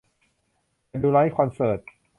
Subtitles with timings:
[0.89, 1.79] ฉันดูไลฟ์คอนเสิร์ต